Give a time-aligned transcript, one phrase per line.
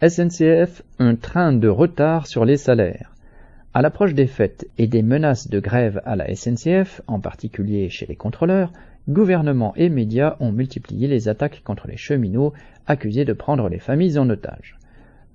[0.00, 3.12] SNCF, un train de retard sur les salaires.
[3.74, 8.06] À l'approche des fêtes et des menaces de grève à la SNCF, en particulier chez
[8.06, 8.72] les contrôleurs,
[9.08, 12.52] gouvernement et médias ont multiplié les attaques contre les cheminots
[12.86, 14.78] accusés de prendre les familles en otage.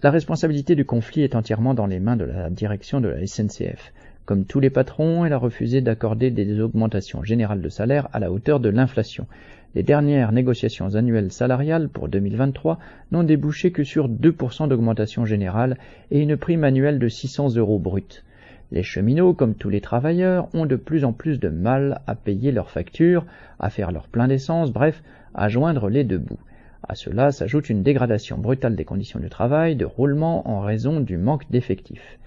[0.02, 3.92] La responsabilité du conflit est entièrement dans les mains de la direction de la SNCF.
[4.26, 8.32] Comme tous les patrons, elle a refusé d'accorder des augmentations générales de salaire à la
[8.32, 9.28] hauteur de l'inflation.
[9.76, 12.80] Les dernières négociations annuelles salariales pour 2023
[13.12, 15.78] n'ont débouché que sur 2% d'augmentation générale
[16.10, 18.24] et une prime annuelle de 600 euros bruts.
[18.72, 22.54] Les cheminots, comme tous les travailleurs, ont de plus en plus de mal à payer
[22.54, 23.26] leurs factures,
[23.60, 25.04] à faire leur plein d'essence, bref,
[25.34, 26.40] à joindre les deux bouts.
[26.88, 31.18] À cela s'ajoute une dégradation brutale des conditions de travail, de roulement en raison du
[31.18, 32.20] manque d'effectifs.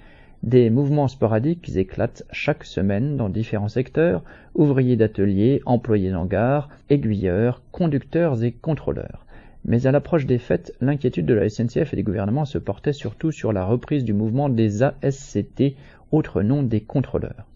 [0.42, 4.22] Des mouvements sporadiques éclatent chaque semaine dans différents secteurs,
[4.54, 9.24] ouvriers d'ateliers, employés en gare, aiguilleurs, conducteurs et contrôleurs.
[9.64, 13.32] Mais à l'approche des fêtes, l'inquiétude de la SNCF et des gouvernements se portait surtout
[13.32, 15.74] sur la reprise du mouvement des ASCT,
[16.12, 17.46] autre nom des contrôleurs.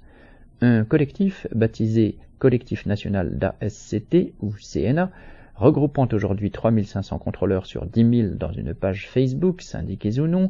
[0.60, 5.10] Un collectif baptisé Collectif national d'ASCT ou CNA,
[5.56, 10.48] regroupant aujourd'hui 3500 contrôleurs sur 10 000 dans une page Facebook, syndiqués ou non,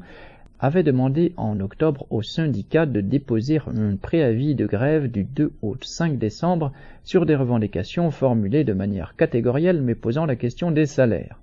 [0.60, 5.76] avait demandé en octobre au syndicat de déposer un préavis de grève du 2 au
[5.80, 6.72] 5 décembre
[7.02, 11.40] sur des revendications formulées de manière catégorielle mais posant la question des salaires.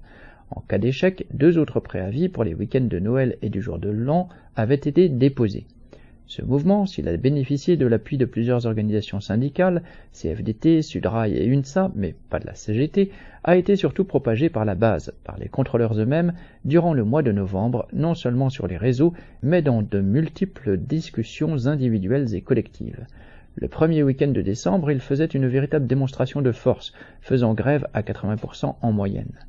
[0.51, 3.89] En cas d'échec, deux autres préavis pour les week-ends de Noël et du jour de
[3.89, 5.65] l'an avaient été déposés.
[6.27, 11.89] Ce mouvement, s'il a bénéficié de l'appui de plusieurs organisations syndicales, CFDT, Sudrail et UNSA,
[11.95, 13.11] mais pas de la CGT,
[13.45, 16.33] a été surtout propagé par la base, par les contrôleurs eux-mêmes,
[16.65, 21.65] durant le mois de novembre, non seulement sur les réseaux, mais dans de multiples discussions
[21.65, 23.05] individuelles et collectives.
[23.55, 28.01] Le premier week-end de décembre, il faisait une véritable démonstration de force, faisant grève à
[28.01, 29.39] 80% en moyenne.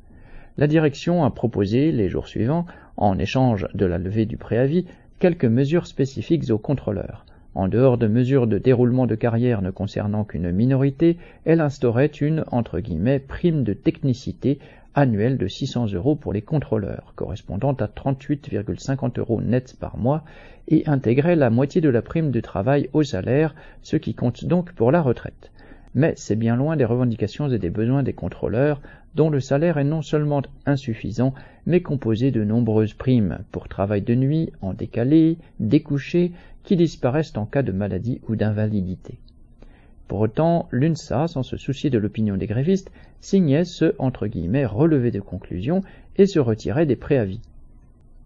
[0.57, 4.85] La direction a proposé, les jours suivants, en échange de la levée du préavis,
[5.19, 7.25] quelques mesures spécifiques aux contrôleurs.
[7.53, 12.45] En dehors de mesures de déroulement de carrière ne concernant qu'une minorité, elle instaurait une
[12.51, 14.59] entre guillemets prime de technicité
[14.95, 20.23] annuelle de 600 euros pour les contrôleurs, correspondant à 38,50 euros nets par mois,
[20.67, 24.71] et intégrait la moitié de la prime de travail au salaire, ce qui compte donc
[24.73, 25.51] pour la retraite.
[25.95, 28.81] Mais c'est bien loin des revendications et des besoins des contrôleurs,
[29.15, 31.33] dont le salaire est non seulement insuffisant,
[31.65, 36.31] mais composé de nombreuses primes pour travail de nuit, en décalé, découché,
[36.63, 39.17] qui disparaissent en cas de maladie ou d'invalidité.
[40.07, 42.91] Pour autant, l'UNSA, sans se soucier de l'opinion des grévistes,
[43.21, 45.81] signait ce entre guillemets relevé de conclusion
[46.17, 47.41] et se retirait des préavis.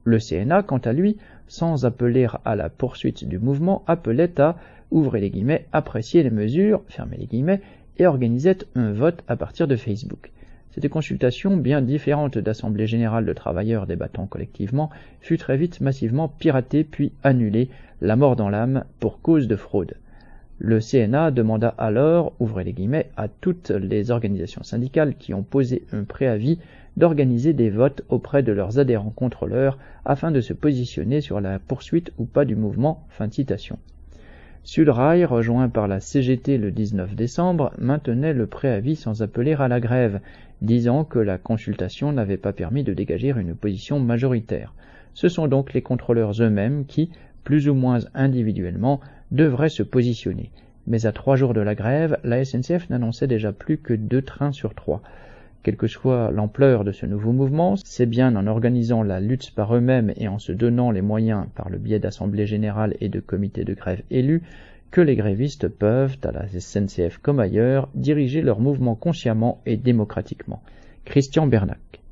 [0.06, 4.58] Le CNA, quant à lui, sans appeler à la poursuite du mouvement, appelait à
[4.94, 7.62] ouvrez les guillemets, apprécier les mesures, fermez les guillemets,
[7.98, 10.32] et organisait un vote à partir de Facebook.
[10.72, 14.90] Cette consultation, bien différente d'assemblée générale de travailleurs débattant collectivement,
[15.20, 17.70] fut très vite massivement piratée puis annulée,
[18.02, 19.96] la mort dans l'âme, pour cause de fraude.
[20.60, 25.84] Le CNA demanda alors, ouvrez les guillemets, à toutes les organisations syndicales qui ont posé
[25.92, 26.60] un préavis
[26.98, 32.14] d'organiser des votes auprès de leurs adhérents contrôleurs afin de se positionner sur la poursuite
[32.20, 33.06] ou pas du mouvement.
[33.10, 33.80] Fin de citation.
[34.66, 39.82] Sudrail, rejoint par la CGT le 19 décembre, maintenait le préavis sans appeler à la
[39.82, 40.22] grève,
[40.62, 44.74] disant que la consultation n'avait pas permis de dégager une position majoritaire.
[45.14, 47.12] Ce sont donc les contrôleurs eux-mêmes qui,
[47.44, 50.50] plus ou moins individuellement, devraient se positionner.
[50.88, 54.54] Mais à trois jours de la grève, la SNCF n'annonçait déjà plus que deux trains
[54.54, 55.02] sur trois.
[55.64, 59.74] Quelle que soit l'ampleur de ce nouveau mouvement, c'est bien en organisant la lutte par
[59.74, 63.64] eux-mêmes et en se donnant les moyens par le biais d'assemblées générales et de comités
[63.64, 64.44] de grève élus
[64.92, 70.62] que les grévistes peuvent, à la SNCF comme ailleurs, diriger leur mouvement consciemment et démocratiquement.
[71.06, 72.03] Christian Bernac.